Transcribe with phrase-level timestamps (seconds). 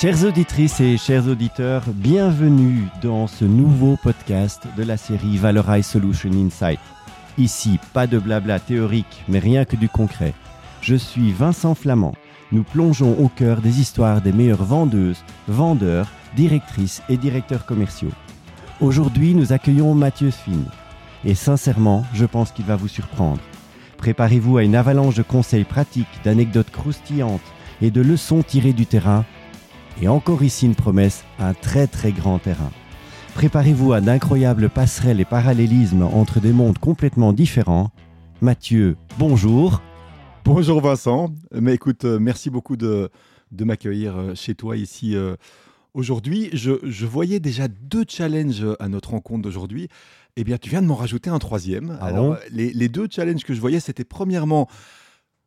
[0.00, 6.30] Chères auditrices et chers auditeurs, bienvenue dans ce nouveau podcast de la série Valorize Solution
[6.32, 6.80] Insight.
[7.36, 10.32] Ici, pas de blabla théorique, mais rien que du concret.
[10.80, 12.14] Je suis Vincent Flamand.
[12.50, 18.12] Nous plongeons au cœur des histoires des meilleures vendeuses, vendeurs, directrices et directeurs commerciaux.
[18.80, 20.64] Aujourd'hui, nous accueillons Mathieu Sfin.
[21.26, 23.42] Et sincèrement, je pense qu'il va vous surprendre.
[23.98, 27.42] Préparez-vous à une avalanche de conseils pratiques, d'anecdotes croustillantes
[27.82, 29.26] et de leçons tirées du terrain.
[30.02, 32.70] Et encore ici une promesse, un très très grand terrain.
[33.34, 37.90] Préparez-vous à d'incroyables passerelles et parallélismes entre des mondes complètement différents.
[38.40, 39.82] Mathieu, bonjour.
[40.44, 41.30] Bonjour Vincent.
[41.52, 43.10] Mais écoute, euh, merci beaucoup de,
[43.52, 45.36] de m'accueillir euh, chez toi ici euh,
[45.92, 46.48] aujourd'hui.
[46.54, 49.88] Je, je voyais déjà deux challenges à notre rencontre d'aujourd'hui.
[50.36, 51.98] Eh bien, tu viens de m'en rajouter un troisième.
[52.00, 52.36] Ah Alors, bon?
[52.50, 54.66] les, les deux challenges que je voyais, c'était premièrement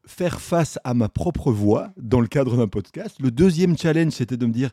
[0.05, 3.15] faire face à ma propre voix dans le cadre d'un podcast.
[3.19, 4.69] Le deuxième challenge, c'était de me dire,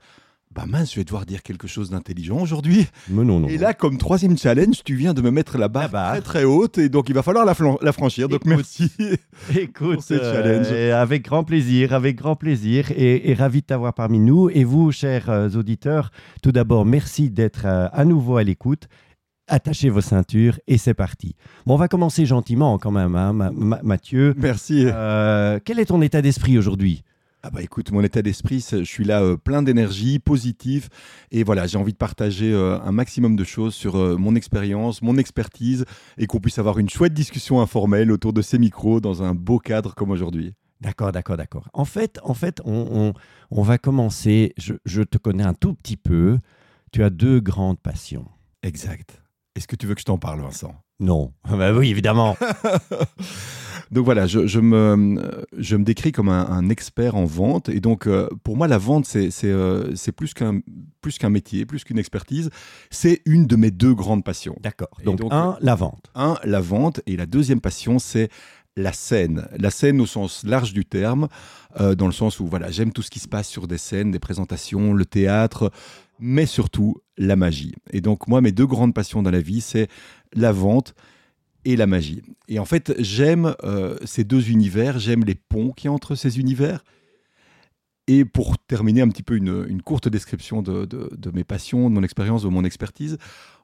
[0.52, 2.88] bah mince, je vais devoir dire quelque chose d'intelligent aujourd'hui.
[3.08, 3.46] Mais non, non.
[3.46, 6.12] Et là, comme troisième challenge, tu viens de me mettre la barre La barre.
[6.14, 8.28] très très haute et donc il va falloir la, franchir.
[8.28, 8.90] Donc merci.
[9.56, 10.66] Écoute, pour ces challenges.
[10.72, 14.50] euh, avec grand plaisir, avec grand plaisir et, et ravi de t'avoir parmi nous.
[14.50, 16.10] Et vous, chers euh, auditeurs,
[16.42, 18.88] tout d'abord, merci d'être euh, à nouveau à l'écoute.
[19.52, 21.34] Attachez vos ceintures et c'est parti.
[21.66, 24.32] Bon, on va commencer gentiment quand même, hein, Ma- Ma- Mathieu.
[24.36, 24.84] Merci.
[24.86, 27.02] Euh, quel est ton état d'esprit aujourd'hui?
[27.42, 30.88] Ah bah écoute, mon état d'esprit, je suis là euh, plein d'énergie, positif,
[31.32, 35.00] et voilà, j'ai envie de partager euh, un maximum de choses sur euh, mon expérience,
[35.02, 35.84] mon expertise,
[36.18, 39.58] et qu'on puisse avoir une chouette discussion informelle autour de ces micros dans un beau
[39.58, 40.52] cadre comme aujourd'hui.
[40.82, 41.68] D'accord, d'accord, d'accord.
[41.72, 43.12] En fait, en fait, on, on-
[43.50, 44.52] on va commencer.
[44.58, 46.38] Je, je te connais un tout petit peu.
[46.92, 48.26] Tu as deux grandes passions.
[48.62, 49.19] Exact.
[49.56, 50.74] Est-ce que tu veux que je t'en parle, Vincent?
[51.00, 52.36] Non, bah oui, évidemment.
[53.90, 57.68] Donc voilà, je, je me, je me décris comme un, un expert en vente.
[57.68, 60.60] Et donc, euh, pour moi, la vente, c'est c'est, euh, c'est plus qu'un
[61.00, 62.50] plus qu'un métier, plus qu'une expertise.
[62.90, 64.56] C'est une de mes deux grandes passions.
[64.60, 64.90] D'accord.
[65.04, 66.10] Donc, un, la vente.
[66.14, 67.00] Un, la vente.
[67.06, 68.28] Et la deuxième passion, c'est
[68.76, 69.48] la scène.
[69.58, 71.26] La scène au sens large du terme,
[71.80, 74.12] euh, dans le sens où voilà, j'aime tout ce qui se passe sur des scènes,
[74.12, 75.72] des présentations, le théâtre,
[76.20, 77.74] mais surtout la magie.
[77.90, 79.88] Et donc, moi, mes deux grandes passions dans la vie, c'est
[80.34, 80.94] la vente
[81.64, 82.22] et la magie.
[82.48, 86.84] Et en fait, j'aime euh, ces deux univers, j'aime les ponts a entre ces univers.
[88.06, 91.88] Et pour terminer un petit peu une, une courte description de, de- de mes passions,
[91.90, 93.18] de mon expérience, de mon expertise,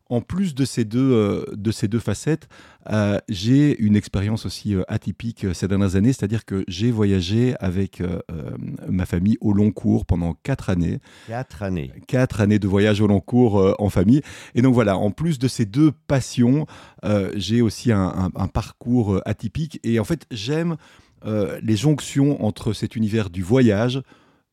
[0.09, 2.49] en plus de ces deux, euh, de ces deux facettes,
[2.93, 8.03] euh, j'ai une expérience aussi euh, atypique ces dernières années, c'est-à-dire que j'ai voyagé avec
[8.89, 11.93] ma famille au long cours pendant quatre années Quatre années.
[12.07, 14.23] quatre années de voyage au long cours en famille.
[14.55, 16.67] Et donc voilà, en plus de ces deux passions,
[17.35, 19.81] j'ai aussi un, un- un parcours atypique.
[19.83, 20.77] Et en fait, j'aime
[21.63, 24.01] les jonctions entre cet univers du voyage,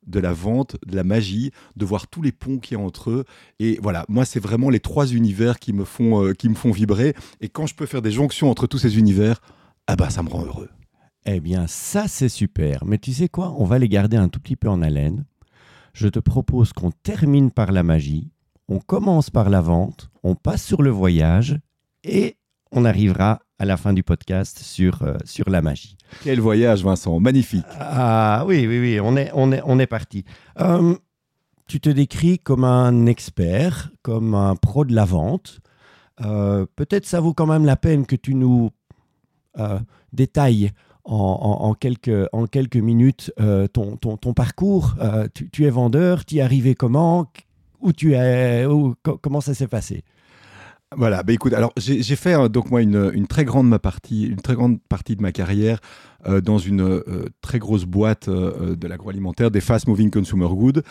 [0.08, 3.10] de la vente, de la magie, de voir tous les ponts qu'il y a entre
[3.12, 3.26] eux.
[3.60, 6.72] Et voilà, moi, c'est vraiment les trois univers qui me font, euh, qui me font
[6.72, 7.16] vibrer.
[7.42, 9.42] Et quand je peux faire des jonctions entre tous ces univers,
[9.88, 10.70] ah bah, ça me rend heureux.
[11.26, 12.84] Eh bien, ça, c'est super.
[12.86, 13.56] Mais tu sais quoi?
[13.58, 15.26] On va les garder un tout petit peu en haleine.
[15.94, 18.32] Je te propose qu'on termine par la magie,
[18.68, 21.60] on commence par la vente, on passe sur le voyage
[22.04, 22.38] et
[22.72, 25.96] on arrivera à la fin du podcast sur, euh, sur la magie.
[26.22, 27.64] Quel voyage, Vincent, magnifique.
[27.80, 30.26] Ah oui, oui, oui, on est, on est, on est parti.
[30.60, 30.94] Euh,
[31.68, 35.62] tu te décris comme un expert, comme un pro de la vente.
[36.26, 38.70] Euh, Peut-être ça vaut quand même la peine que tu nous
[40.12, 40.72] détailles
[41.06, 43.32] en, en- en quelques, en quelques minutes
[43.72, 44.96] ton, ton, ton parcours.
[45.34, 47.32] Tu, tu es vendeur, tu y es arrivé comment?
[47.80, 48.66] Où tu es?
[48.66, 50.04] Où- Comment ça s'est passé?
[50.98, 54.42] Voilà, bah écoute, alors j'ai fait euh, donc moi une, très grande ma partie, une
[54.42, 55.80] très grande partie de ma carrière
[56.28, 60.82] euh, dans une euh, très grosse boîte euh, de l'agroalimentaire, des fast moving consumer goods,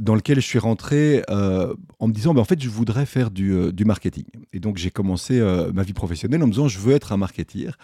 [0.00, 3.84] dans lequel je suis rentré en me disant, bah, en fait, je voudrais faire du,
[3.84, 4.24] marketing.
[4.52, 5.40] Et donc j'ai commencé
[5.74, 7.76] ma vie professionnelle en me disant, je veux être un marketeer.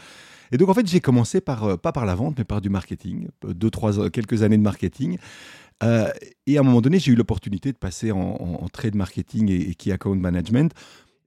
[0.52, 3.28] Et donc en fait, j'ai commencé par pas par la vente, mais par du marketing,
[3.47, 5.19] deux, trois, quelques années de marketing.
[5.82, 9.75] Et à un moment donné, j'ai eu l'opportunité de passer en trade marketing et, et
[9.75, 10.73] key account management.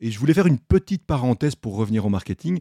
[0.04, 2.60] Et je voulais faire une petite parenthèse pour revenir au marketing.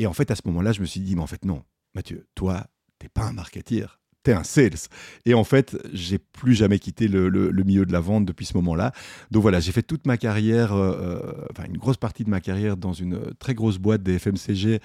[0.00, 1.62] Et en fait, à ce moment-là, je me suis dit, mais en fait, non,
[1.94, 2.66] Mathieu, toi,
[2.98, 4.88] t'es pas un marketeer, t'es un sales.
[5.24, 7.30] Et en fait, j'ai plus jamais quitté le,
[7.64, 8.90] milieu de la vente depuis ce moment-là.
[9.30, 12.40] Donc voilà, j'ai fait toute ma carrière, euh, euh, enfin une grosse partie de ma
[12.40, 14.80] carrière dans une très grosse boîte des FMCG.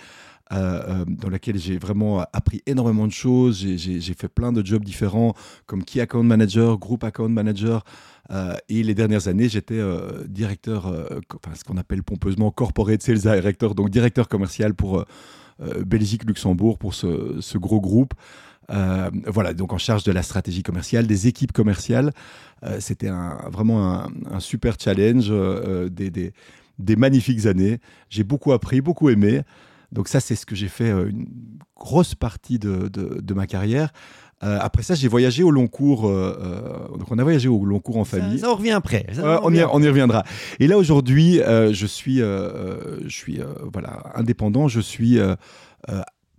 [0.52, 3.58] Euh, dans laquelle j'ai vraiment appris énormément de choses.
[3.58, 5.34] J'ai- fait plein de jobs différents,
[5.66, 7.84] comme Key Account Manager, Group Account Manager.
[8.32, 13.02] euh, et les dernières années, j'étais euh, directeur, euh, enfin, ce qu'on appelle pompeusement Corporate
[13.02, 15.06] Sales Director, donc directeur commercial pour euh,
[15.62, 18.14] euh, Belgique-Luxembourg, pour ce, ce gros groupe.
[18.72, 22.12] Euh, voilà, donc en charge de la stratégie commerciale, des équipes commerciales.
[22.64, 23.10] Euh, c'était
[23.52, 26.34] vraiment un, un, super challenge, euh, des, des,
[26.78, 27.80] des, magnifiques années.
[28.10, 29.42] J'ai beaucoup appris, beaucoup aimé.
[29.92, 31.28] Donc ça, c'est ce que j'ai fait une
[31.76, 33.92] grosse partie de, de, de ma carrière.
[34.42, 36.08] Euh, après ça, j'ai voyagé au long cours.
[36.08, 38.40] Euh, donc, on a voyagé au long cours en famille.
[38.40, 39.06] Ça, on revient après.
[39.14, 40.24] Ça, on, y, on, y, reviendra.
[40.60, 43.42] Et là, aujourd'hui, je suis, je suis
[43.74, 44.68] voilà, indépendant.
[44.68, 45.20] Je suis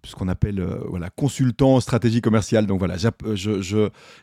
[0.06, 2.66] ce qu'on appelle euh, voilà, consultant en stratégie commerciale.
[2.66, 2.96] Donc voilà,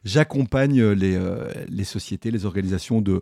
[0.03, 1.19] j'accompagne les,
[1.67, 3.21] les sociétés, les organisations de,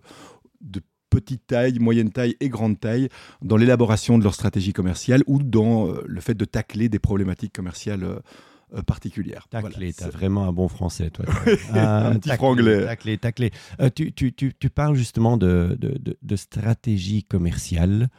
[0.62, 0.82] de
[1.16, 3.08] petite taille, moyenne taille et grande taille
[3.42, 8.20] dans l'élaboration de leur stratégie commerciale ou dans le fait de tacler des problématiques commerciales
[8.74, 9.48] euh, particulière.
[9.50, 11.26] Taclé, tu as vraiment un bon français, toi.
[11.74, 12.86] un petit franglais.
[12.86, 13.52] Taclé, taclé.
[13.80, 18.10] Euh, tu, tu, tu, tu, parles justement de, de, de, stratégie commerciale.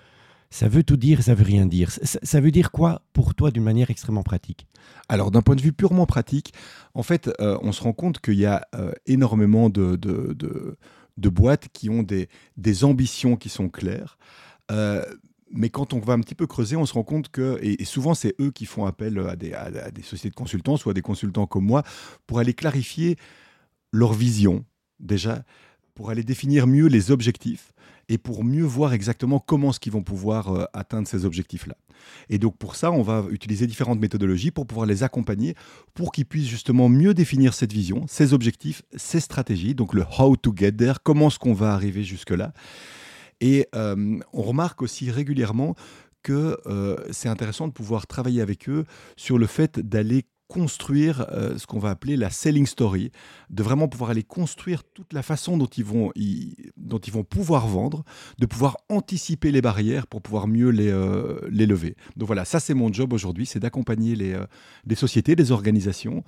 [0.49, 1.91] Ça veut tout dire, ça veut rien dire.
[1.91, 4.69] Ça, ça veut dire quoi pour toi d'une manière extrêmement pratique?
[5.09, 6.55] Alors, d'un point de vue purement pratique,
[6.95, 8.69] en fait, euh, on se rend compte qu'il y a
[9.07, 10.79] énormément de, de, de,
[11.17, 14.19] boîtes qui ont des, ambitions qui sont claires.
[14.71, 15.05] Euh,
[15.51, 18.15] mais quand on va un petit peu creuser, on se rend compte que, et, souvent
[18.15, 21.47] c'est eux qui font appel à des, à, des, sociétés de consultants, soit des consultants
[21.47, 21.83] comme moi,
[22.27, 23.17] pour aller clarifier
[23.93, 24.65] leur vision,
[24.99, 25.45] déjà,
[25.95, 27.73] pour aller définir mieux les objectifs
[28.09, 31.77] et pour mieux voir exactement comment est-ce qu'ils vont pouvoir euh, atteindre ces objectifs-là.
[32.29, 35.55] Et donc pour ça, on va utiliser différentes méthodologies pour pouvoir les accompagner,
[35.95, 40.37] pour qu'ils puissent justement mieux définir cette vision, ces objectifs, ces stratégies, donc le how
[40.37, 42.53] to get there, comment est-ce qu'on va arriver jusque-là.
[43.41, 45.75] Et euh, on remarque aussi régulièrement
[46.23, 48.85] que euh, c'est intéressant de pouvoir travailler avec eux
[49.17, 53.11] sur le fait d'aller construire euh, ce qu'on va appeler la selling story,
[53.51, 56.13] de vraiment pouvoir aller construire toute la façon dont ils vont,
[56.77, 58.05] dont ils vont pouvoir vendre,
[58.39, 60.93] de pouvoir anticiper les barrières pour pouvoir mieux les,
[61.51, 61.97] les lever.
[62.17, 64.39] Donc voilà, ça c'est mon job aujourd'hui, c'est d'accompagner les,
[64.87, 66.25] les sociétés, les organisations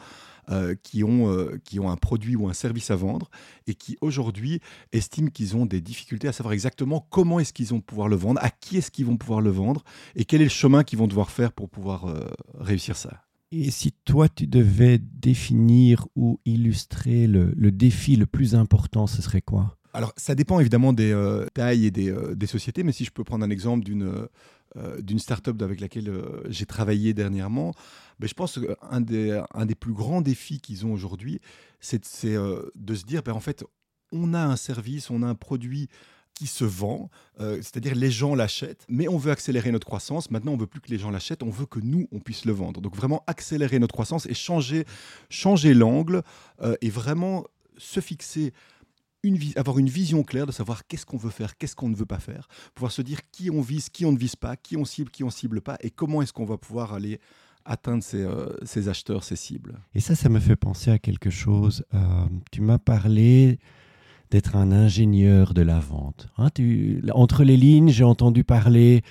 [0.50, 3.28] euh, qui, ont, euh, qui ont un produit ou un service à vendre
[3.66, 4.60] et qui aujourd'hui
[4.92, 8.40] estiment qu'ils ont des difficultés à savoir exactement comment est-ce qu'ils vont pouvoir le vendre,
[8.42, 9.84] à qui est-ce qu'ils vont pouvoir le vendre
[10.16, 13.27] et quel est le chemin qu'ils vont devoir faire pour pouvoir euh, réussir ça.
[13.50, 19.40] Et si toi, tu devais définir ou illustrer le, défi le plus important, ce serait
[19.40, 19.76] quoi?
[19.94, 21.14] Alors, ça dépend évidemment des
[21.54, 24.28] tailles et des, des, sociétés, mais si je peux prendre un exemple d'une
[24.76, 26.12] euh, start-up avec laquelle
[26.50, 27.72] j'ai travaillé dernièrement,
[28.20, 31.40] mais je pense qu'un des, un des plus grands défis qu'ils ont aujourd'hui,
[31.80, 33.64] c'est euh, de se dire, ben, en fait,
[34.12, 35.88] on a un service, on a un produit
[36.38, 40.30] qui se vend, euh, c'est-à-dire les gens l'achètent, mais on veut accélérer notre croissance.
[40.30, 42.52] Maintenant, on veut plus que les gens l'achètent, on veut que nous, on puisse le
[42.52, 42.80] vendre.
[42.80, 44.84] Donc vraiment accélérer notre croissance et changer,
[45.30, 46.22] changer l'angle
[46.62, 47.44] euh, et vraiment
[47.76, 48.52] se fixer
[49.24, 52.06] une avoir une vision claire de savoir qu'est-ce qu'on veut faire, qu'est-ce qu'on ne veut
[52.06, 52.46] pas faire,
[52.76, 55.24] pouvoir se dire qui on vise, qui on ne vise pas, qui on cible, qui
[55.24, 57.18] on cible pas, et comment est-ce qu'on va pouvoir aller
[57.64, 59.80] atteindre euh, ces, acheteurs, ces cibles.
[59.92, 61.84] Et ça, ça me fait penser à quelque chose.
[61.94, 61.98] Euh,
[62.52, 63.58] tu m'as parlé
[64.30, 66.28] d'être un ingénieur de la vente.
[66.38, 66.48] Hein,
[67.12, 69.02] entre les lignes, j'ai entendu parler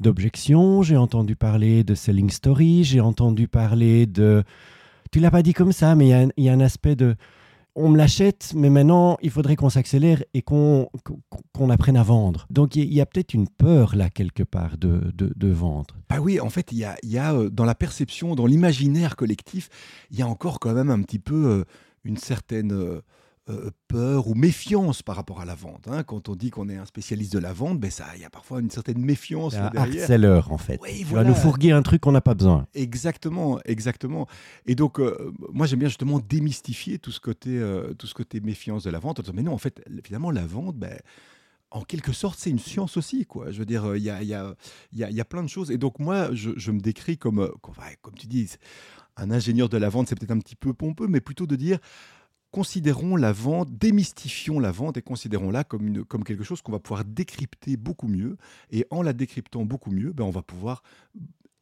[0.00, 4.42] d'objection, j'ai entendu parler de selling story, j'ai entendu parler de...
[5.12, 7.14] Tu l'as pas dit comme ça, mais il y, y, a un aspect de
[7.76, 10.88] on me l'achète, mais maintenant, il faudrait qu'on s'accélère et qu'on
[11.70, 12.46] apprenne à vendre.
[12.50, 15.96] Donc, il y, a peut-être une peur là, quelque part, de, de, vendre.
[16.08, 19.16] Bah oui, en fait, il y a, y a, euh, dans la perception, dans l'imaginaire
[19.16, 19.68] collectif,
[20.10, 21.64] il y a encore quand même un petit peu euh,
[22.04, 22.72] une certaine...
[22.72, 23.00] Euh,
[23.50, 25.86] euh, peur ou méfiance par rapport à la vente.
[25.86, 26.02] Hein.
[26.02, 28.30] Quand on dit qu'on est un spécialiste de la vente, ben ça, il y a
[28.30, 30.06] parfois une certaine méfiance un derrière.
[30.06, 30.80] seller en fait.
[30.82, 32.66] Oui, tu vas nous fourguer un truc qu'on n'a pas besoin.
[32.72, 34.26] Exactement, exactement.
[34.64, 38.40] Et donc, euh, moi, j'aime bien justement démystifier tout ce côté, euh, tout ce côté
[38.40, 39.20] méfiance de la vente.
[39.34, 40.98] Mais non, en fait, finalement, la vente, ben,
[41.70, 43.26] en quelque sorte, c'est une science aussi.
[43.26, 43.50] Quoi.
[43.50, 44.54] Je veux dire, il y a, y, a,
[44.94, 45.70] y, a, y a, plein de choses.
[45.70, 48.48] Et donc, moi, je, je me décris comme, comme, comme tu dis,
[49.16, 51.78] un ingénieur de la vente, c'est peut-être un petit peu pompeux, mais plutôt de dire
[52.54, 57.76] considérons la vente, démystifions la vente et considérons-la comme, quelque chose qu'on va pouvoir décrypter
[57.76, 58.36] beaucoup mieux.
[58.70, 60.84] Et en la décryptant beaucoup mieux, ben, on va pouvoir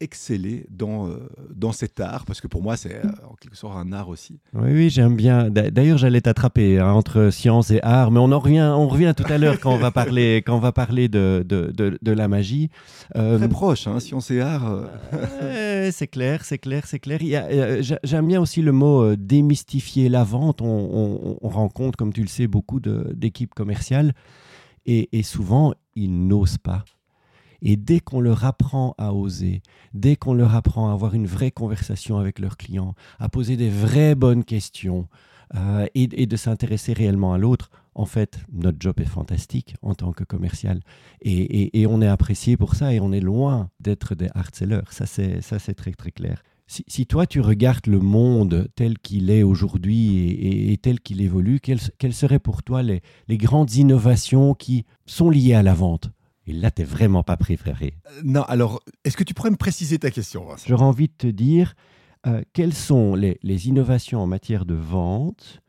[0.03, 3.77] exceller dans, euh, dans cet art, parce que pour moi, c'est euh, en quelque sorte
[3.77, 4.41] un art aussi.
[4.53, 5.49] Oui, oui, j'aime bien.
[5.51, 9.31] D'ailleurs, j'allais t'attraper hein, entre science et art, mais on en revient, on revient tout
[9.31, 12.69] à l'heure quand on va parler, quand on va parler de, de, de, la magie.
[13.17, 14.89] Euh, Très proche, hein, science et art.
[15.93, 17.19] c'est clair, c'est clair, c'est clair.
[18.03, 20.61] J'aime bien aussi le mot démystifier la vente.
[20.61, 24.15] On, on, rencontre, comme tu le sais, beaucoup d'équipes commerciales
[24.87, 26.85] et, et souvent, ils n'osent pas
[27.63, 29.63] et dès qu'on leur apprend à oser,
[29.95, 33.71] dès qu'on leur apprend à avoir une vraie conversation avec leurs clients, à poser des
[33.71, 35.09] vraies bonnes questions
[35.55, 40.13] euh, et, de s'intéresser réellement à l'autre, en fait, notre job est fantastique en tant
[40.13, 40.81] que commercial.
[41.21, 44.81] Et, on est apprécié pour ça et on est loin d'être des hard sellers.
[44.91, 46.43] Ça, c'est très, très clair.
[46.67, 50.31] si, toi tu regardes le monde tel qu'il est aujourd'hui
[50.73, 55.63] et, tel qu'il évolue, quelles, seraient pour toi les, grandes innovations qui sont liées à
[55.63, 56.11] la vente?
[56.47, 57.95] Et là, tu n'es vraiment pas préféré.
[58.07, 61.27] Euh, non, alors, est-ce que tu pourrais me préciser ta question J'aurais envie de te
[61.27, 61.75] dire,
[62.27, 65.61] euh, quelles sont les, innovations en matière de vente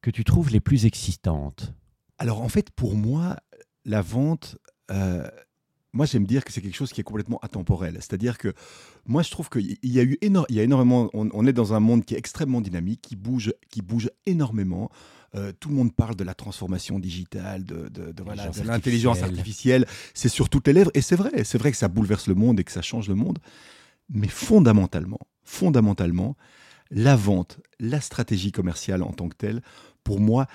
[0.00, 1.74] que tu trouves les plus existantes
[2.18, 3.36] Alors, en fait, pour moi,
[3.84, 4.56] la vente,
[4.90, 5.28] euh,
[5.92, 7.94] moi, j'aime dire que c'est quelque chose qui est complètement atemporel.
[7.96, 8.54] C'est-à-dire que
[9.06, 11.10] moi, je trouve qu'il y a eu il y a énormément.
[11.12, 14.90] On, est dans un monde qui est extrêmement dynamique, qui bouge, qui bouge énormément.
[15.34, 19.86] Euh, tout le monde parle de la transformation digitale, de, de l'intelligence artificielle.
[20.14, 20.90] C'est sur toutes les lèvres.
[20.94, 23.14] Et c'est vrai, c'est vrai que ça bouleverse le monde et que ça change le
[23.14, 23.38] monde.
[24.08, 26.36] Mais fondamentalement, fondamentalement,
[26.90, 29.62] la vente, la stratégie commerciale en tant que telle,
[30.04, 30.46] pour moi,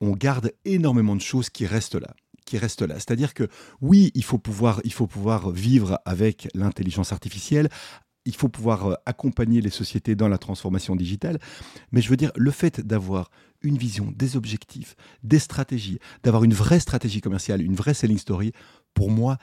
[0.00, 2.14] on garde énormément de choses qui restent là
[2.50, 2.94] qui reste là.
[2.96, 3.48] C'est-à-dire que
[3.80, 7.68] oui, il faut pouvoir, il faut pouvoir vivre avec l'intelligence artificielle,
[8.24, 11.38] il faut pouvoir euh, accompagner les sociétés dans la transformation digitale,
[11.92, 13.30] mais je veux dire, le fait d'avoir
[13.62, 18.52] une vision, des objectifs, des stratégies, d'avoir une vraie stratégie commerciale, une vraie selling story,
[18.94, 19.38] pour moi,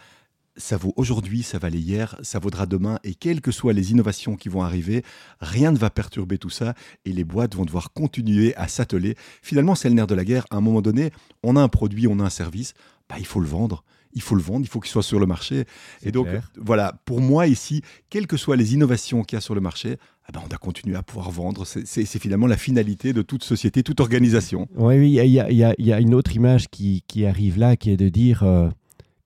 [0.57, 4.35] ça vaut aujourd'hui, ça valait hier, ça vaudra demain, et quelles que soient les innovations
[4.35, 5.03] qui vont arriver,
[5.39, 6.73] rien ne va perturber tout ça,
[7.05, 9.15] et les boîtes vont devoir continuer à s'atteler.
[9.41, 10.45] Finalement, c'est le nerf de la guerre.
[10.49, 11.11] À un moment donné,
[11.43, 12.73] on a un produit, on a un service,
[13.09, 13.83] bah, il faut le vendre.
[14.13, 15.65] Il faut le vendre, il faut qu'il soit sur le marché.
[16.01, 19.53] Et donc, voilà, pour moi ici, quelles que soient les innovations qu'il y a sur
[19.53, 19.97] le marché,
[20.33, 21.65] ben, on doit continuer à pouvoir vendre.
[21.65, 24.67] C'est finalement la finalité de toute société, toute organisation.
[24.75, 28.43] Oui, oui, il y, a, une autre image qui, arrive là, qui est de dire...
[28.43, 28.69] Euh,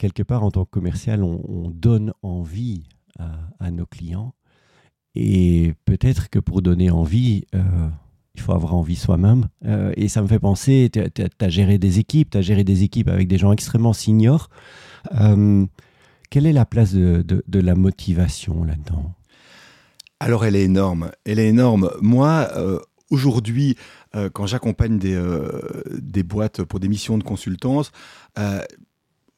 [0.02, 2.86] quelque part, en tant que commercial, on, donne envie
[3.20, 4.34] à, nos clients.
[5.14, 7.88] Et peut-être que pour donner envie, euh,
[8.34, 9.48] il faut avoir envie soi-même.
[9.66, 12.82] Euh, et ça me fait penser, tu as, géré des équipes, tu as géré des
[12.82, 14.50] équipes avec des gens extrêmement seniors.
[15.20, 15.68] Euh,
[16.32, 19.14] quelle est la place de, la motivation là-dedans?
[20.20, 21.12] Alors, elle est énorme.
[21.26, 21.92] Elle est énorme.
[22.02, 22.50] Moi,
[23.12, 23.76] aujourd'hui,
[24.34, 25.22] quand j'accompagne des,
[25.92, 27.92] des boîtes pour des missions de consultance,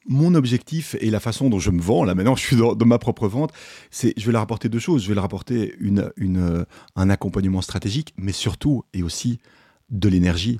[0.06, 2.98] mon objectif et la façon dont je me vends, là maintenant je suis dans, ma
[2.98, 3.52] propre vente,
[3.90, 5.02] c'est je vais leur apporter deux choses.
[5.02, 6.64] Je vais leur apporter une, euh,
[6.96, 9.38] un accompagnement stratégique, mais surtout et aussi
[9.90, 10.58] de l'énergie.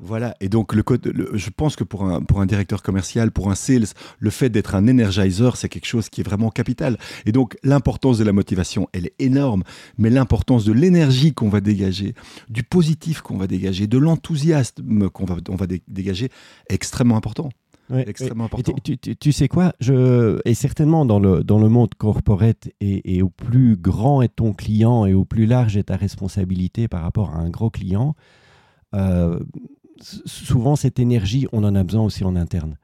[0.00, 3.50] Voilà, et donc le code, je pense que pour un, pour un directeur commercial, pour
[3.50, 3.86] un sales,
[4.18, 6.98] le fait d'être un energizer, c'est quelque chose qui est vraiment capital.
[7.26, 9.62] Et donc l'importance de la motivation, elle est énorme,
[9.96, 12.14] mais l'importance de l'énergie qu'on va dégager,
[12.48, 16.26] du positif qu'on va dégager, de l'enthousiasme qu'on va, on va dégager,
[16.68, 17.50] est extrêmement important
[17.90, 18.74] extrêmement important.
[19.20, 19.72] Tu, sais quoi?
[19.80, 24.52] Je, Et certainement dans le, dans le monde corporate, et, au plus grand est ton
[24.52, 28.14] client et au plus large est ta responsabilité par rapport à un gros client,
[28.94, 29.38] euh,
[30.00, 32.76] souvent cette énergie, on en a besoin aussi en interne.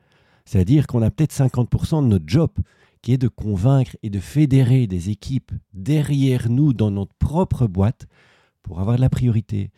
[0.45, 2.50] C'est-à-dire qu'on a peut-être 50% de notre job
[3.02, 8.07] qui est de convaincre et de fédérer des équipes derrière nous dans notre propre boîte
[8.62, 9.71] pour avoir de la priorité,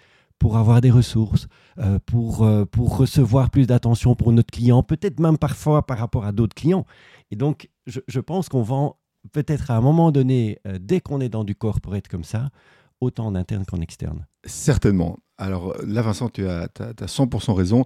[0.43, 1.47] pour avoir des ressources,
[1.79, 6.25] euh, pour, euh, pour recevoir plus d'attention pour notre client, peut-être même parfois par rapport
[6.25, 6.85] à d'autres clients.
[7.31, 8.99] Et donc, je, je pense qu'on vend
[9.31, 12.51] peut-être à un moment donné, euh, dès qu'on est dans du corporate comme ça,
[13.01, 14.27] autant en interne qu'en externe.
[14.45, 15.19] Certainement.
[15.39, 17.85] Alors là, Vincent, tu as, as, 100% raison.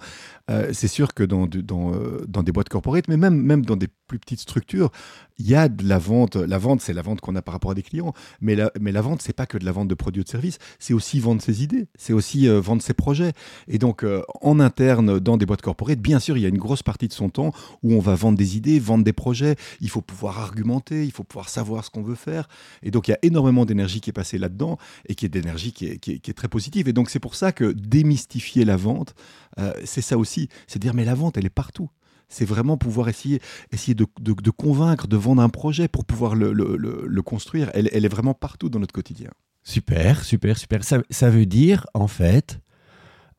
[0.73, 4.91] c'est sûr que dans, dans, des boîtes corporate, mais même, dans des plus petites structures,
[5.39, 6.37] il y a de la vente.
[6.37, 8.15] La vente, c'est la vente qu'on a par rapport à des clients.
[8.41, 10.29] Mais la, mais la vente, c'est pas que de la vente de produits ou de
[10.29, 10.59] services.
[10.79, 11.89] C'est aussi vendre ses idées.
[11.97, 13.33] C'est aussi euh, vendre ses projets.
[13.69, 16.59] Et donc, euh, en interne, dans des boîtes corporate, bien sûr, il y a une
[16.59, 19.57] grosse partie de son temps où on va vendre des idées, vendre des projets.
[19.81, 22.49] Il faut pouvoir argumenter, il faut pouvoir savoir ce qu'on veut faire.
[22.83, 25.73] Et donc, il y a énormément d'énergie qui est passée là-dedans et qui est d'énergie
[25.73, 26.89] qui, est, très positive.
[26.89, 29.15] Et donc, c'est pour ça que démystifier la vente,
[29.59, 30.49] euh, c'est ça aussi.
[30.67, 31.91] C'est dire, mais la vente, elle est partout
[32.29, 33.41] c'est vraiment pouvoir essayer,
[33.73, 34.05] essayer de,
[34.51, 37.71] convaincre, de vendre un projet pour pouvoir le, construire.
[37.75, 39.31] Elle, est vraiment partout dans notre quotidien.
[39.63, 40.83] Super, super, super.
[40.85, 42.61] Ça, veut dire, en fait,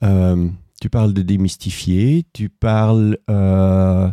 [0.03, 0.47] euh,
[0.81, 4.09] tu parles de démystifier, tu parles euh,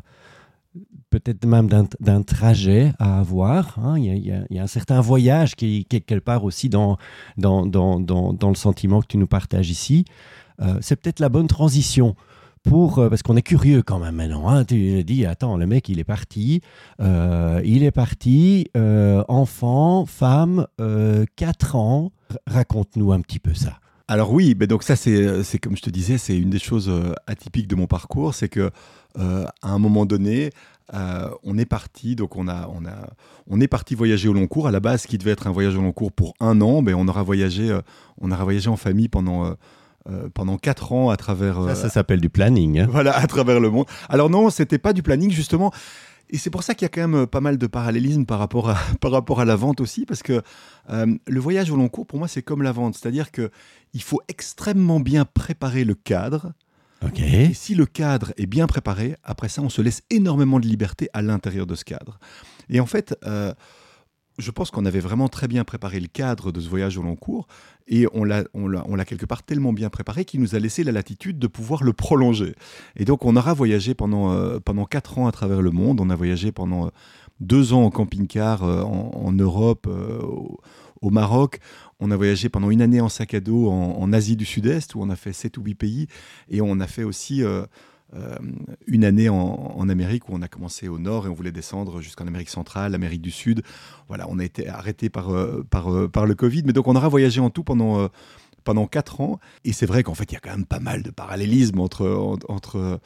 [1.20, 1.68] peut-être même
[2.00, 3.78] d'un trajet à avoir.
[3.78, 3.98] Hein.
[3.98, 6.98] Il, y a, un certain voyage qui, est quelque part aussi dans,
[7.36, 10.04] le sentiment que tu nous partages ici.
[10.60, 12.16] Euh, c'est peut-être la bonne transition
[12.64, 14.48] pour euh, parce qu'on est curieux quand même maintenant.
[14.48, 16.60] Hein, tu dis attends le mec il est parti,
[17.00, 20.66] euh, il est parti, euh, enfant, femme,
[21.36, 22.10] 4 ans.
[22.46, 23.78] Raconte-nous un petit peu ça.
[24.08, 26.90] Alors oui, mais donc ça c'est comme je te disais, c'est une des choses
[27.26, 28.70] atypiques de mon parcours, c'est que
[29.16, 30.50] à un moment donné,
[30.92, 33.10] on est parti, donc on a, on a,
[33.48, 34.66] on est parti voyager au long cours.
[34.66, 36.82] À la base, ce qui devait être un voyage au long cours pour un an,
[36.82, 37.76] mais ben, on aura voyagé,
[38.20, 39.54] on aura voyagé en famille pendant
[40.10, 41.64] euh, pendant quatre ans à travers.
[41.64, 42.80] ça, ça euh, s'appelle du planning.
[42.80, 42.88] Hein.
[42.90, 43.86] Voilà, à travers le monde.
[44.10, 45.72] Alors non, c'était pas du planning justement.
[46.28, 48.68] Et c'est pour ça qu'il y a quand même pas mal de parallélismes par rapport
[48.68, 50.42] à, par rapport à la vente aussi, parce que
[50.90, 52.96] euh, le voyage au long cours, pour moi, c'est comme la vente.
[52.96, 56.52] C'est-à-dire qu'il faut extrêmement bien préparer le cadre.
[57.16, 61.08] Et si le cadre est bien préparé, après ça, on se laisse énormément de liberté
[61.12, 62.18] à l'intérieur de ce cadre.
[62.68, 63.52] Et en fait, euh,
[64.38, 67.16] je pense qu'on avait vraiment très bien préparé le cadre de ce voyage au long
[67.16, 67.46] cours
[67.86, 68.44] et on l'a,
[69.04, 72.54] quelque part tellement bien préparé qu'il nous a laissé la latitude de pouvoir le prolonger.
[72.96, 76.00] Et donc on aura voyagé pendant, euh, pendant quatre ans à travers le monde.
[76.00, 76.90] On a voyagé pendant euh,
[77.40, 81.58] deux ans en camping-car euh, en, Europe, au, Maroc.
[82.04, 85.00] On a voyagé pendant une année en sac à dos en, Asie du Sud-Est où
[85.00, 86.06] on a fait sept ou huit pays.
[86.50, 88.36] Et on a fait aussi euh,
[88.86, 92.26] une année en, Amérique où on a commencé au nord et on voulait descendre jusqu'en
[92.26, 93.62] Amérique centrale, l'Amérique du Sud.
[94.08, 97.08] Voilà, on a été arrêté par, euh, par, euh, le Covid, mais donc on aura
[97.08, 98.10] voyagé en tout pendant
[98.64, 99.40] pendant quatre ans.
[99.64, 102.06] Et c'est vrai qu'en fait, il y a quand même pas mal de parallélismes entre,
[102.48, 103.00] entre,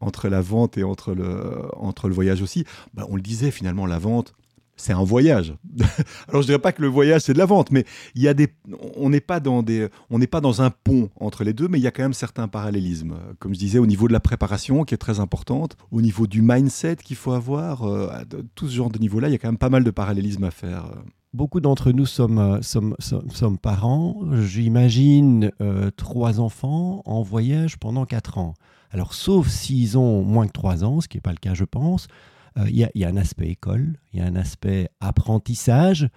[0.00, 2.64] entre la vente et entre le, entre le voyage aussi.
[2.94, 4.34] Ben, on le disait finalement, la vente,
[4.80, 5.54] c'est un voyage.
[6.28, 7.84] Alors je dirais pas que le voyage c'est de la vente, mais
[8.14, 8.48] il y a des,
[8.96, 11.78] on n'est pas dans des, on n'est pas dans un pont entre les deux, mais
[11.78, 13.16] il y a quand même certains parallélismes.
[13.38, 16.42] Comme je disais, au niveau de la préparation qui est très importante, au niveau du
[16.42, 18.08] mindset qu'il faut avoir, euh,
[18.54, 20.50] tout ce genre de niveau-là, il y a quand même pas mal de parallélismes à
[20.50, 20.90] faire.
[21.32, 24.16] Beaucoup d'entre nous sommes, euh, parents.
[24.40, 28.54] J'imagine euh, trois enfants en voyage pendant quatre ans.
[28.90, 31.64] Alors, sauf s'ils ont moins que trois ans, ce qui n'est pas le cas, je
[31.64, 32.08] pense,
[32.56, 36.08] il y, a un aspect école, il y a un aspect apprentissage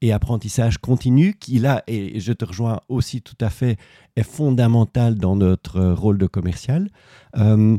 [0.00, 3.78] et apprentissage continu qui là, et je te rejoins aussi tout à fait,
[4.16, 6.90] est fondamental dans notre rôle de commercial.
[7.36, 7.78] Euh,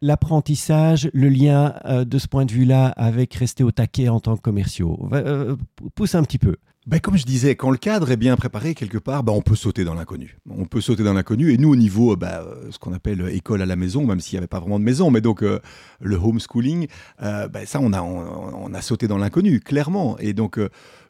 [0.00, 4.36] l'apprentissage, le lien euh, de ce point de vue-là avec rester au taquet en tant
[4.36, 5.08] que commerciaux.
[5.94, 6.56] pousse un petit peu.
[6.86, 9.56] Ben, comme je disais, quand le cadre est bien préparé, quelque part, ben, on peut
[9.56, 10.38] sauter dans l'inconnu.
[10.48, 11.52] On peut sauter dans l'inconnu.
[11.52, 14.36] Et nous, au niveau, ben, euh, ce qu'on appelle école à la maison, même s'il
[14.36, 15.58] n'y avait pas vraiment de maison, mais donc euh,
[16.00, 16.86] le homeschooling,
[17.22, 20.16] euh, ça, on a, on, a sauté dans l'inconnu, clairement.
[20.20, 20.60] Et donc,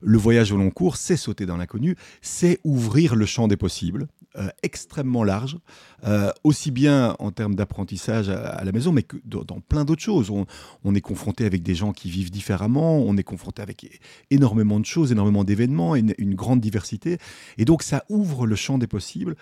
[0.01, 4.09] le voyage au long cours, c'est sauter dans l'inconnu, c'est ouvrir le champ des possibles.
[4.39, 5.57] Euh, extrêmement large,
[6.05, 10.31] euh, aussi bien en termes d'apprentissage à, la maison, mais que dans, plein d'autres choses.
[10.31, 14.85] On, est confronté avec des gens qui vivent différemment, on est confronté avec énormément de
[14.85, 17.17] choses, énormément d'événements, une, grande diversité.
[17.57, 19.37] Et donc ça ouvre le champ des possibles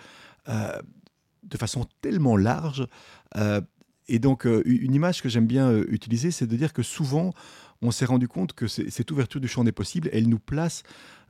[0.47, 0.79] euh,
[1.43, 2.87] de façon tellement large.
[4.07, 7.31] et donc une image que j'aime bien utiliser, c'est de dire que souvent,
[7.81, 10.83] on s'est rendu compte que cette ouverture du champ des possibles, elle nous place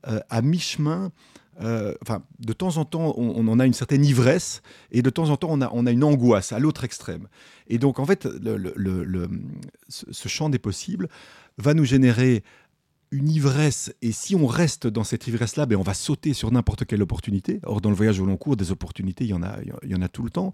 [0.03, 1.11] à mi-chemin
[1.59, 5.37] enfin, de temps en temps, on, en a une certaine ivresse et de temps en
[5.37, 7.27] temps, on a, a une angoisse à l'autre extrême.
[7.67, 8.27] Et donc, en fait,
[9.89, 11.07] ce champ des possibles
[11.57, 12.43] va nous générer
[13.11, 16.85] une ivresse, et si on reste dans cette ivresse-là, ben on va sauter sur n'importe
[16.85, 17.59] quelle opportunité.
[17.63, 19.95] Or, dans le voyage au long cours, des opportunités, il y en a, il y
[19.95, 20.53] en a tout le temps.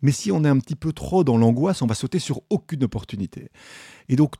[0.00, 2.82] Mais si on est un petit peu trop dans l'angoisse, on va sauter sur aucune
[2.84, 3.50] opportunité.
[4.08, 4.34] Et donc,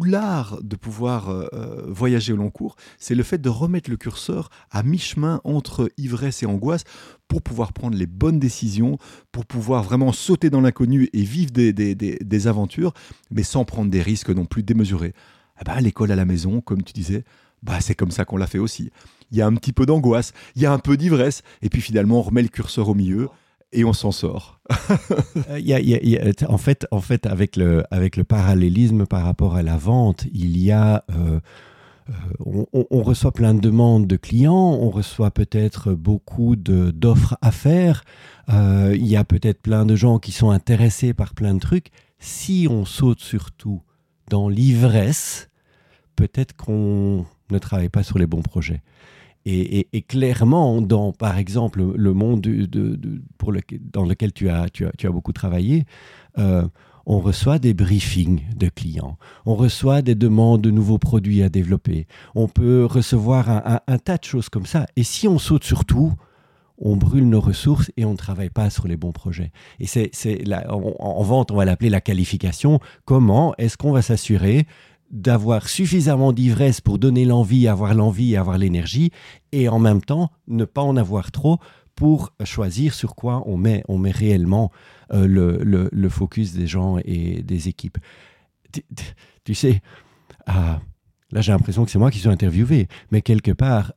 [0.00, 3.96] l'art de pouvoir euh, euh, voyager au long cours, c'est le fait de remettre le
[3.96, 6.84] curseur à mi-chemin entre ivresse et angoisse
[7.28, 8.98] pour pouvoir prendre les bonnes décisions,
[9.30, 12.92] pour pouvoir vraiment sauter dans l'inconnu et vivre des, aventures,
[13.30, 15.14] mais sans prendre des risques non plus démesurés.
[15.60, 17.24] Eh l'école à la maison, comme tu disais,
[17.62, 18.90] bah, c'est comme ça qu'on l'a fait aussi.
[19.30, 21.80] Il y a un petit peu d'angoisse, il y a un peu d'ivresse, et puis
[21.80, 23.28] finalement on remet le curseur au milieu
[23.72, 24.60] et on s'en sort.
[26.48, 30.58] en, fait, en fait avec, le, avec le parallélisme par rapport à la vente, il
[30.58, 31.04] y a...
[31.10, 31.40] Euh,
[32.10, 38.04] euh, on, reçoit plein de demandes de clients, on reçoit peut-être beaucoup d'offres à faire,
[38.48, 41.90] euh, il y a peut-être plein de gens qui sont intéressés par plein de trucs.
[42.18, 43.82] Si on saute surtout
[44.28, 45.48] dans l'ivresse,
[46.16, 48.82] peut-être qu'on ne travaille pas sur les bons projets.
[49.44, 52.92] Et, clairement, dans, par exemple, le monde de,
[53.92, 55.84] dans lequel tu as, tu as, beaucoup travaillé,
[56.38, 56.66] euh,
[57.06, 62.06] on reçoit des briefings de clients, on reçoit des demandes de nouveaux produits à développer,
[62.34, 63.48] on peut recevoir
[63.86, 64.86] un, tas de choses comme ça.
[64.94, 66.12] Et si on saute sur tout,
[66.78, 69.52] on brûle nos ressources et on ne travaille pas sur les bons projets.
[69.78, 70.10] Et c'est,
[70.68, 72.80] en vente, on va l'appeler la qualification.
[73.04, 74.66] Comment est-ce qu'on va s'assurer
[75.12, 79.10] d'avoir suffisamment d'ivresse pour donner l'envie, avoir l'envie et avoir l'énergie,
[79.52, 81.58] et en même temps ne pas en avoir trop
[81.94, 84.72] pour choisir sur quoi on met, on met réellement
[85.12, 85.26] euh,
[85.92, 87.98] le, focus des gens et des équipes.
[89.44, 89.82] Tu, sais,
[90.46, 90.80] ah,
[91.30, 93.92] là j'ai l'impression que c'est moi qui suis interviewé, mais quelque part,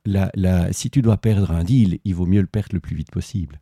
[0.72, 3.58] si tu dois perdre un deal, il vaut mieux le perdre le plus vite possible.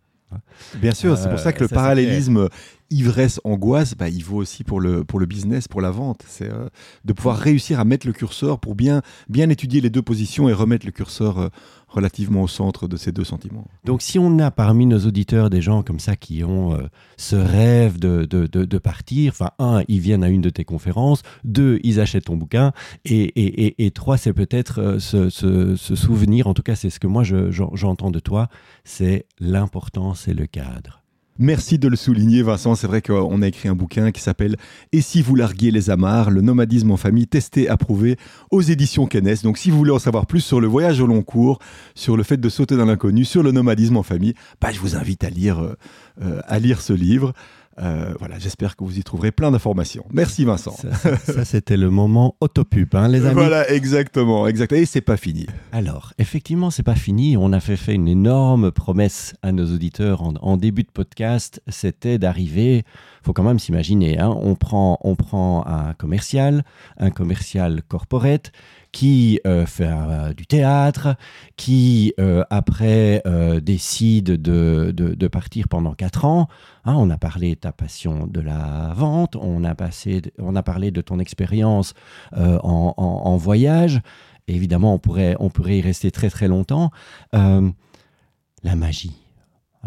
[0.77, 2.49] Bien sûr, c'est pour ça que le euh, parallélisme
[2.95, 6.23] ivresse, angoisse, bah, il vaut aussi pour le, pour le business, pour la vente.
[6.27, 6.69] C'est euh,
[7.05, 10.53] de pouvoir réussir à mettre le curseur pour bien, bien étudier les deux positions et
[10.53, 11.49] remettre le curseur euh,
[11.89, 13.67] relativement au centre de ces deux sentiments.
[13.85, 17.37] Donc si on a parmi nos auditeurs des gens comme ça qui ont euh, ce
[17.37, 21.79] rêve de, de, de, partir, enfin un, ils viennent à une de tes conférences, deux,
[21.85, 22.73] ils achètent ton bouquin,
[23.05, 25.29] et, et, et, trois, c'est peut-être ce,
[25.77, 28.49] souvenir, en tout cas c'est ce que moi j'entends de toi,
[28.83, 31.04] c'est l'importance et le cadre.
[31.41, 32.77] Merci de le souligner, Vincent.
[32.77, 34.55] C'est vrai qu'on a écrit un bouquin qui s'appelle
[34.93, 38.17] Et si vous larguiez les amarres, le nomadisme en famille, testé, approuvé
[38.53, 39.35] aux éditions Kennes.
[39.43, 41.59] Donc, si vous voulez en savoir plus sur le voyage au long cours,
[41.97, 44.95] sur le fait de sauter dans l'inconnu, sur le nomadisme en famille, bah, je vous
[44.95, 45.75] invite à lire, euh,
[46.23, 47.33] euh, à lire ce livre.
[47.79, 50.05] Euh, voilà, j'espère que vous y trouverez plein d'informations.
[50.13, 50.77] Merci Vincent.
[51.25, 53.35] Ça, c'était le moment autopub, hein, les amis.
[53.35, 54.81] Voilà, exactement, exactement.
[54.81, 55.47] Et c'est pas fini.
[55.73, 57.37] Alors, effectivement, c'est pas fini.
[57.37, 61.61] On a fait, fait une énorme promesse à nos auditeurs en, début de podcast.
[61.69, 62.85] C'était d'arriver.
[63.25, 64.19] Faut quand même s'imaginer.
[64.19, 66.63] Hein, on prend, on prend un commercial,
[66.99, 68.53] un commercial corporate
[68.93, 71.17] qui euh, fait euh, du théâtre,
[71.57, 73.23] qui euh, après
[73.63, 76.49] décide de, de, partir pendant quatre ans.
[76.85, 80.63] Hein, on a parlé de ta passion de la vente, on a, passé, on a
[80.63, 81.95] parlé de ton expérience
[82.37, 84.01] en, voyage.
[84.49, 86.91] évidemment, on pourrait, on pourrait y rester très très longtemps.
[87.33, 89.24] la magie.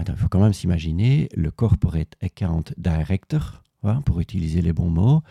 [0.06, 5.22] Il faut quand même s'imaginer le corporate account director, hein, pour utiliser les bons mots,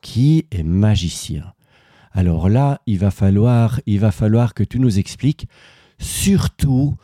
[0.00, 1.52] qui est magicien.
[2.12, 5.48] Alors là, il va falloir, il va falloir que tu nous expliques,
[5.98, 6.94] surtout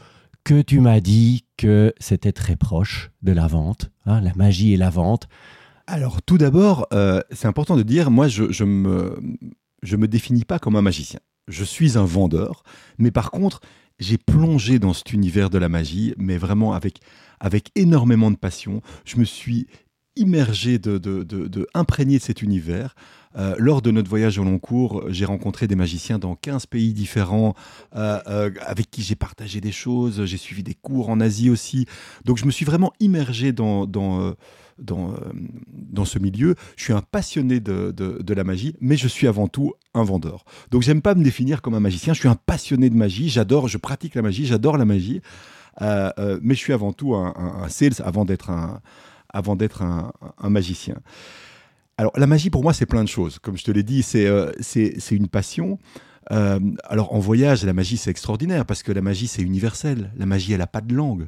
[0.45, 4.77] que tu m'as dit que c'était très proche de la vente, hein, la magie et
[4.77, 5.29] la vente.
[5.87, 9.19] Alors tout d'abord, euh, c'est important de dire, moi je, je me,
[9.83, 11.21] je me définis pas comme un magicien.
[11.49, 12.63] Je suis un vendeur,
[12.99, 13.61] mais par contre,
[13.99, 17.01] j'ai plongé dans cet univers de la magie, mais vraiment avec,
[17.41, 18.83] avec énormément de passion.
[19.05, 19.67] Je me suis
[20.17, 22.95] immergé, de, de, imprégné de cet univers.
[23.37, 26.93] Euh, lors de notre voyage au long cours, j'ai rencontré des magiciens dans 15 pays
[26.93, 27.55] différents
[27.95, 30.25] euh, euh, avec qui j'ai partagé des choses.
[30.25, 31.87] J'ai suivi des cours en Asie aussi.
[32.25, 33.87] Donc je me suis vraiment immergé dans,
[34.79, 35.15] dans,
[35.73, 36.55] dans ce milieu.
[36.77, 40.45] Je suis un passionné de, la magie, mais je suis avant tout un vendeur.
[40.71, 42.15] Donc j'aime pas me définir comme un magicien.
[42.15, 43.29] Je suis un passionné de magie.
[43.29, 45.21] J'adore, je pratique la magie, j'adore la magie.
[45.81, 48.81] mais je suis avant tout un, sales avant d'être un,
[49.31, 50.13] avant d'être un,
[50.49, 50.97] magicien.
[51.97, 53.39] Alors la magie pour moi c'est plein de choses.
[53.41, 55.79] Comme je te l'ai dit, c'est euh, c'est une passion.
[56.31, 60.13] Euh, alors en voyage, la magie c'est extraordinaire parce que la magie c'est universel.
[60.17, 61.27] La magie elle n'a pas de langue.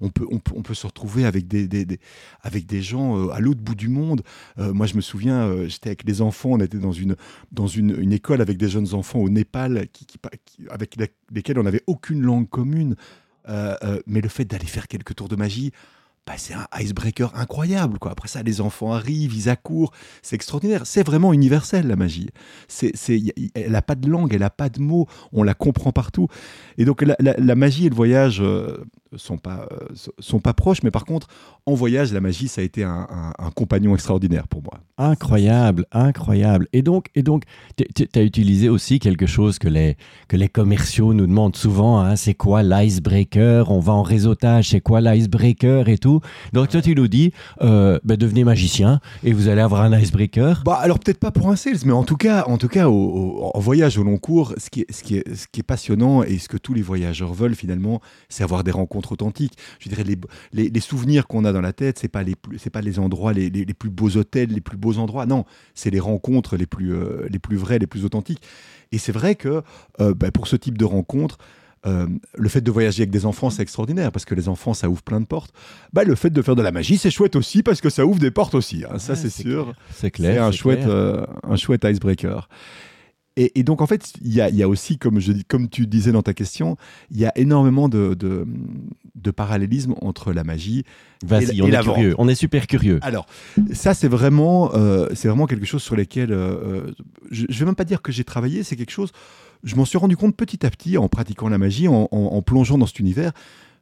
[0.00, 1.98] On peut, on, peut, se retrouver avec des, des,
[2.42, 4.22] avec des gens euh, à l'autre bout du monde.
[4.56, 7.16] moi, je me souviens, j'étais avec les enfants, on était dans une,
[7.52, 10.06] dans une, une, école avec des jeunes enfants au Népal qui,
[10.70, 10.96] avec
[11.32, 12.94] lesquels on n'avait aucune langue commune.
[13.46, 15.72] mais le fait d'aller faire quelques tours de magie,
[16.28, 17.98] bah, c'est un icebreaker incroyable.
[17.98, 18.10] Quoi.
[18.10, 20.82] Après ça, les enfants arrivent, ils accourent, c'est extraordinaire.
[20.84, 22.28] C'est vraiment universel, la magie.
[22.68, 22.92] C'est,
[23.54, 26.28] elle n'a pas de langue, elle n'a pas de mots, on la comprend partout.
[26.76, 28.84] Et donc la, magie et le voyage euh,
[29.16, 31.28] sont pas, euh, sont pas proches, mais par contre,
[31.64, 34.80] en voyage, la magie, ça a été un, compagnon extraordinaire pour moi.
[34.98, 36.68] Incroyable, incroyable.
[36.72, 37.44] Et donc, et donc
[37.76, 39.96] tu as utilisé aussi quelque chose que les,
[40.28, 43.70] que les commerciaux nous demandent souvent, hein, c'est quoi l'icebreaker?
[43.70, 46.17] On va en réseautage, c'est quoi l'icebreaker et tout?
[46.52, 50.62] Donc toi, tu nous dis, euh, ben, devenez magicien et vous allez avoir un icebreaker.
[50.64, 53.60] Bah, alors peut-être pas pour un sales, mais en tout cas, en tout cas en
[53.60, 56.38] voyage au long cours, ce qui, est, ce, qui est, ce qui est passionnant et
[56.38, 59.54] ce que tous les voyageurs veulent finalement, c'est avoir des rencontres authentiques.
[59.78, 62.80] Je dirais, les, les, souvenirs qu'on a dans la tête, c'est pas les c'est pas
[62.80, 65.26] les endroits, les, les, plus beaux hôtels, les plus beaux endroits.
[65.26, 68.42] Non, c'est les rencontres les plus, euh, les plus vraies, les plus authentiques.
[68.90, 69.62] Et c'est vrai que
[69.98, 71.36] bah, pour ce type de rencontres,
[71.86, 74.88] euh, le fait de voyager avec des enfants, c'est extraordinaire parce que les enfants, ça
[74.88, 75.52] ouvre plein de portes.
[75.92, 78.18] Bah, le fait de faire de la magie, c'est chouette aussi parce que ça ouvre
[78.18, 78.84] des portes aussi.
[78.84, 78.98] Hein.
[78.98, 79.74] ça, c'est sûr.
[79.92, 80.34] C'est clair.
[80.34, 82.48] C'est un, chouette, euh, un chouette icebreaker.
[83.40, 86.34] Et, donc, en fait, il y a, aussi, comme, je, comme tu disais dans ta
[86.34, 86.76] question,
[87.12, 90.82] il y a énormément de, de, parallélisme entre la magie
[91.22, 92.14] et, on est curieux.
[92.18, 92.98] On est super curieux.
[93.00, 93.26] Alors,
[93.72, 96.30] ça, c'est vraiment, euh, c'est vraiment quelque chose sur lequel
[97.30, 99.12] je ne vais même pas dire que j'ai travaillé, c'est quelque chose
[99.62, 102.86] je m'en suis rendu compte petit à petit en pratiquant la magie, en, plongeant dans
[102.86, 103.32] cet univers.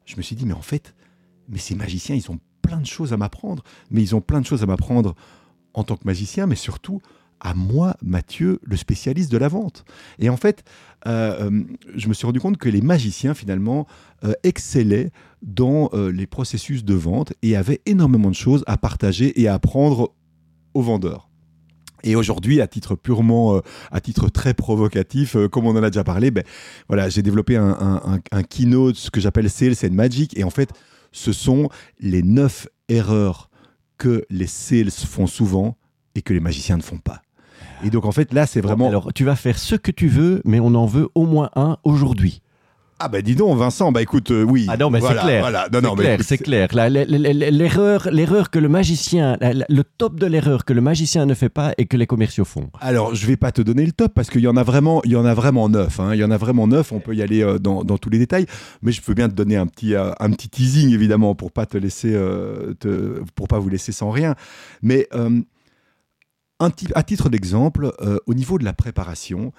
[0.04, 0.94] Je me suis dit, mais en fait,
[1.48, 4.46] mais ces magiciens, ils ont plein de choses à m'apprendre, mais ils ont plein de
[4.46, 5.14] choses à m'apprendre
[5.74, 7.00] en tant que magicien, mais surtout
[7.40, 9.84] à moi, Mathieu, le spécialiste de la vente.
[10.18, 10.64] Et en fait,
[11.06, 13.86] euh, euh, je me suis rendu compte que les magiciens, finalement,
[14.24, 15.10] euh, excellaient
[15.42, 20.12] dans les processus de vente et avaient énormément de choses à partager et à apprendre
[20.74, 21.25] aux vendeurs.
[22.02, 25.90] Et aujourd'hui, à titre purement, euh, à titre très provocatif, euh, comme on en a
[25.90, 26.44] déjà parlé, ben,
[26.88, 30.38] voilà, j'ai développé un, un, un, keynote, ce que j'appelle Sales and Magic.
[30.38, 30.70] Et en fait,
[31.12, 33.50] ce sont les neuf erreurs
[33.98, 35.76] que les sales font souvent
[36.14, 37.22] et que les magiciens ne font pas.
[37.84, 38.88] Et donc en fait là c'est vraiment...
[38.88, 41.76] Alors tu vas faire ce que tu veux, mais on en veut au moins un
[41.84, 42.42] aujourd'hui.
[42.98, 44.64] Ah bah dis donc Vincent, bah écoute, euh, oui.
[44.70, 45.40] Ah non mais Voilà, c'est clair.
[45.42, 45.68] voilà.
[45.70, 46.68] Non, c'est non, c'est clair.
[46.72, 50.64] La- la- la- la- L'erreur, l'erreur que le magicien, la- la- le top de l'erreur
[50.64, 52.70] que le magicien ne fait pas et que les commerciaux font.
[52.80, 55.10] Alors, je vais pas te donner le top parce qu'il y en a vraiment, il
[55.12, 56.00] y en a vraiment neuf.
[56.00, 56.14] hein.
[56.14, 56.90] Il y en a vraiment neuf.
[56.90, 58.46] On peut y aller euh, dans, dans tous les détails,
[58.80, 61.66] mais je peux bien te donner un petit, euh, un petit teasing évidemment pour pas
[61.66, 62.12] te laisser,
[62.80, 64.34] te- pour pas vous laisser sans rien.
[64.80, 67.92] Mais un à titre d'exemple,
[68.26, 69.52] au niveau de la préparation.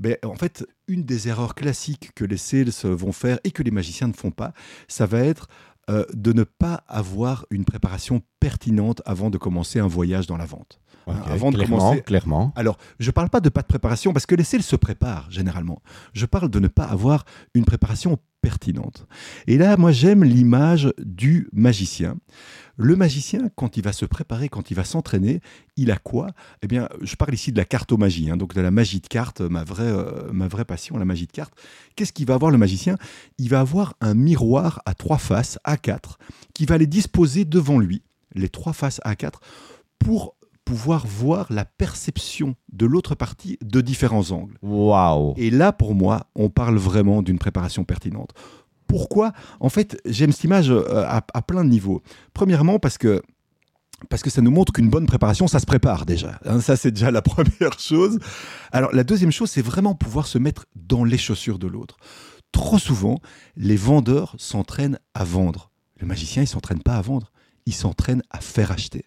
[0.00, 3.70] Ben, en fait, une des erreurs classiques que les sales vont faire et que les
[3.70, 4.52] magiciens ne font pas,
[4.88, 5.46] ça va être
[5.90, 10.46] euh, de ne pas avoir une préparation pertinente avant de commencer un voyage dans la
[10.46, 10.80] vente.
[11.06, 12.52] Hein, avant de clairement, commencer- clairement.
[12.56, 15.30] alors, je ne parle pas de pas de préparation parce que les sales se préparent
[15.30, 15.82] généralement.
[16.12, 19.06] Je parle de ne pas avoir une préparation pertinente.
[19.46, 22.16] Et là, moi, j'aime l'image du magicien.
[22.82, 25.42] Le magicien, quand il va se préparer, quand il va s'entraîner,
[25.76, 26.28] il a quoi?
[26.62, 29.42] Eh bien, je parle ici de la cartomagie, hein, donc de la magie de cartes,
[29.42, 31.52] ma vraie, euh, ma vraie passion, la magie de cartes.
[31.94, 32.96] Qu'est-ce qu'il va avoir le magicien?
[33.36, 36.16] Il va avoir un miroir à trois faces, A4,
[36.54, 38.00] qui va les disposer devant lui,
[38.34, 39.34] les trois faces A4,
[39.98, 44.56] pour pouvoir voir la perception de l'autre partie de différents angles.
[44.62, 45.34] Waouh.
[45.36, 48.30] Et là, pour moi, on parle vraiment d'une préparation pertinente.
[48.90, 52.02] Pourquoi En fait, j'aime cette image euh, à, plein de niveaux.
[52.34, 53.22] Premièrement, parce que
[54.08, 56.40] parce que ça nous montre qu'une bonne préparation, ça se prépare déjà.
[56.44, 58.18] Hein, ça, c'est déjà la première chose.
[58.72, 61.98] Alors, la deuxième chose, c'est vraiment pouvoir se mettre dans les chaussures de l'autre.
[62.50, 63.20] Trop souvent,
[63.56, 65.70] les vendeurs s'entraînent à vendre.
[66.00, 67.30] Le magicien, il s'entraîne pas à vendre,
[67.66, 69.04] il s'entraîne à faire acheter.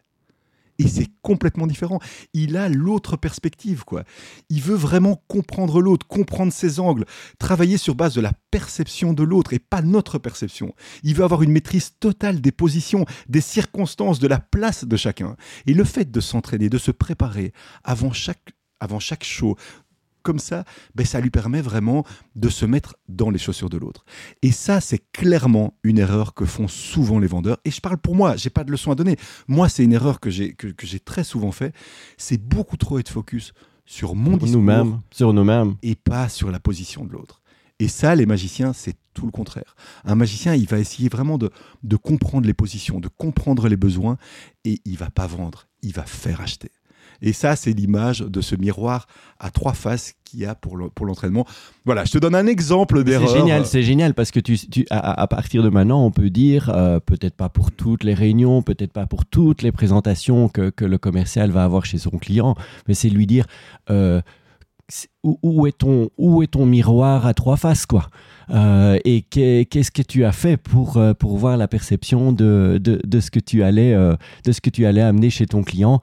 [0.80, 2.00] Et c'est complètement différent.
[2.34, 4.04] Il a l'autre perspective, quoi.
[4.50, 7.06] Il veut vraiment comprendre l'autre, comprendre ses angles,
[7.38, 10.74] travailler sur base de la perception de l'autre et pas notre perception.
[11.04, 15.36] Il veut avoir une maîtrise totale des positions, des circonstances, de la place de chacun.
[15.68, 19.56] Et le fait de s'entraîner, de se préparer avant chaque, avant chaque show,
[20.24, 20.64] comme ça,
[20.96, 22.06] ben ça lui permet vraiment
[22.36, 24.06] de se mettre dans les chaussures de l'autre.
[24.42, 27.58] Et ça, c'est clairement une erreur que font souvent les vendeurs.
[27.66, 29.18] Et je parle pour moi, j'ai pas de leçon à donner.
[29.48, 31.76] Moi, c'est une erreur que j'ai que, que j'ai très souvent fait.
[32.18, 33.54] C'est beaucoup trop être focus
[33.86, 35.76] sur mon discours nous-mêmes, sur nous-mêmes.
[35.84, 37.42] et pas sur la position de l'autre.
[37.80, 39.76] Et ça, les magiciens, c'est tout le contraire.
[40.06, 41.50] Un magicien, il va essayer vraiment de,
[41.84, 44.18] de comprendre les positions, de comprendre les besoins,
[44.64, 46.72] et il va pas vendre, il va faire acheter.
[47.21, 49.08] Et ça, c'est l'image de ce miroir
[49.39, 51.45] à trois faces qu'il y a pour le- pour l'entraînement.
[51.86, 53.30] voilà, je te donne un exemple d'erreur.
[53.30, 56.30] C'est génial, c'est génial parce que tu, tu- à, à partir de maintenant, on peut
[56.30, 60.69] dire, euh, peut-être pas pour toutes les réunions, peut-être pas pour toutes les présentations que,
[60.69, 62.56] que le commercial va avoir chez son client,
[62.88, 63.45] mais c'est lui dire
[63.89, 64.21] euh,
[65.23, 68.10] où, où est ton, où est ton miroir à trois faces, quoi?
[68.49, 72.79] Euh, Et qu'est- qu'est-ce que tu as fait pour, euh, pour voir la perception de,
[72.82, 76.01] de, ce que tu allais, euh, de ce que tu allais amener chez ton client?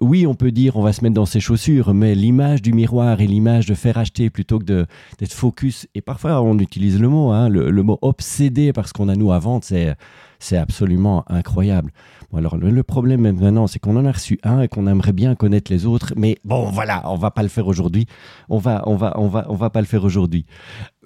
[0.00, 3.20] Oui, on peut dire, on va se mettre dans ses chaussures, mais l'image du miroir
[3.20, 4.86] et l'image de faire acheter plutôt que
[5.18, 9.14] d'être focus, et parfois on utilise le mot, hein, le, mot obsédé parce qu'on a
[9.16, 9.94] nous à vendre, c'est,
[10.38, 11.92] c'est absolument incroyable.
[12.32, 15.12] Bon, alors le, le problème maintenant, c'est qu'on en a reçu un et qu'on aimerait
[15.12, 18.06] bien connaître les autres, mais bon voilà, on va pas le faire aujourd'hui.
[18.48, 20.46] On va, on va, on va, on va pas le faire aujourd'hui.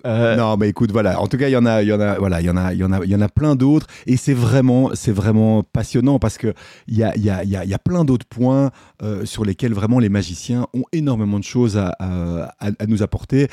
[0.07, 1.21] Euh, Non, mais écoute, voilà.
[1.21, 2.57] En tout cas, il y en a, il y en a, voilà, il y en
[2.57, 5.13] a, il y en a, il y en a plein d'autres, et c'est vraiment, c'est
[5.13, 6.53] vraiment passionnant parce que
[6.89, 8.71] il y a, il y a, il y y a plein d'autres points
[9.03, 13.49] euh, sur lesquels vraiment les magiciens ont énormément de choses à, nous apporter.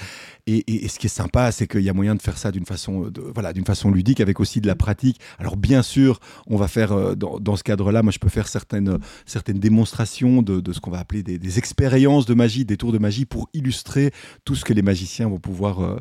[0.48, 3.10] Et, ce qui est sympa, c'est qu'il y a moyen de faire ça d'une façon,
[3.34, 5.20] voilà, d'une façon ludique, avec aussi de la pratique.
[5.40, 9.00] Alors bien sûr, on va faire euh, dans, ce cadre-là, moi je peux faire certaines,
[9.26, 12.98] certaines démonstrations de, ce qu'on va appeler des, des expériences de magie, des tours de
[12.98, 14.12] magie pour illustrer
[14.46, 15.98] tout ce que les magiciens vont pouvoir euh,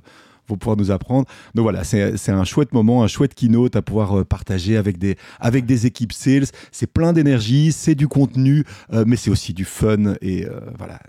[0.50, 1.26] vont pouvoir nous apprendre.
[1.54, 5.16] Donc voilà, c'est un chouette moment, un chouette keynote à pouvoir euh, partager avec des,
[5.38, 6.46] avec des équipes sales.
[6.72, 10.14] C'est plein d'énergie, c'est du contenu, euh, mais c'est aussi du fun.
[10.20, 11.00] Et euh, voilà.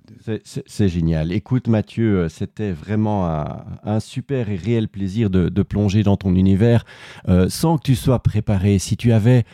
[0.43, 1.31] C'est- génial.
[1.31, 3.27] Écoute Mathieu, c'était vraiment
[3.83, 6.83] un, super et réel plaisir de, de plonger dans ton univers
[7.49, 8.79] sans que tu sois préparé.
[8.79, 9.45] Si tu avais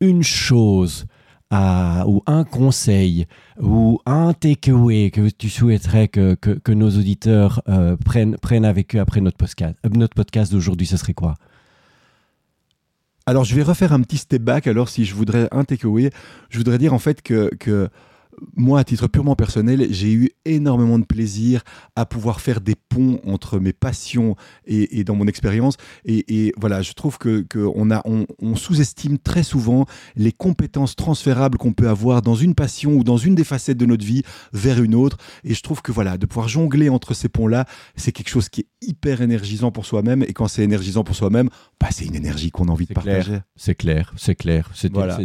[0.00, 1.06] une chose
[1.52, 3.26] ou un conseil
[3.60, 8.96] ou un takeaway que tu souhaiterais que, que- que nos auditeurs euh, prennent, prennent avec
[8.96, 11.34] eux après notre podcast, euh, notre podcast d'aujourd'hui, ce serait quoi?
[13.26, 14.66] Alors je vais refaire un petit step back.
[14.66, 16.10] Alors si je voudrais un takeaway,
[16.50, 17.88] je voudrais dire en fait que, que
[18.56, 21.62] moi, à titre purement personnel, j'ai eu énormément de plaisir
[21.96, 25.76] à pouvoir faire des ponts entre mes passions et, dans mon expérience.
[26.04, 31.72] Et, voilà, je trouve que, on, a, on, sous-estime très souvent les compétences transférables qu'on
[31.72, 34.94] peut avoir dans une passion ou dans une des facettes de notre vie vers une
[34.94, 35.18] autre.
[35.42, 37.66] Et je trouve que voilà, de pouvoir jongler entre ces ponts-là,
[37.96, 40.22] c'est quelque chose qui est hyper énergisant pour soi-même.
[40.22, 41.48] Et quand c'est énergisant pour soi-même,
[41.80, 43.38] bah, c'est une énergie qu'on a envie de partager.
[43.56, 45.18] C'est clair, c'est clair, c'est voilà.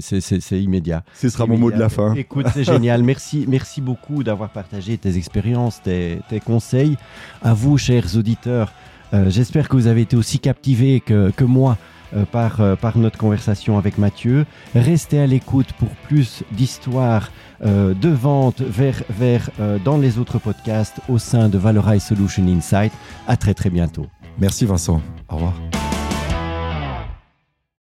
[0.52, 1.04] immédiat.
[1.14, 2.14] Ce sera mon mot de la fin.
[2.16, 2.99] Écoute, c'est génial.
[3.04, 6.98] Merci, merci beaucoup d'avoir partagé tes expériences, tes, conseils.
[7.42, 8.72] À vous, chers auditeurs,
[9.14, 11.78] euh, j'espère que vous avez été aussi captivés que, que moi
[12.16, 14.46] euh, par, euh, par notre conversation avec Mathieu.
[14.76, 17.32] Restez à l'écoute pour plus d'histoires
[17.62, 19.50] de vente vers, vers,
[19.84, 22.94] dans les autres podcasts au sein de Valorize Solution Insight.
[23.28, 24.06] À très très bientôt.
[24.38, 25.02] Merci Vincent.
[25.28, 25.79] Au revoir.